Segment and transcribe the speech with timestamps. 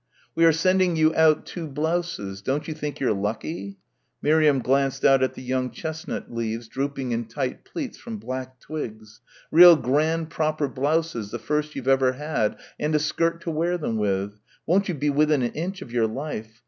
[0.33, 2.41] "We are sending you out two blouses.
[2.41, 3.77] Don't you think you're lucky?"
[4.19, 9.21] Miriam glanced out at the young chestnut leaves drooping in tight pleats from black twigs...
[9.51, 13.97] "real grand proper blouses the first you've ever had, and a skirt to wear them
[13.97, 14.39] with...
[14.65, 16.51] won't you be within an inch of your life!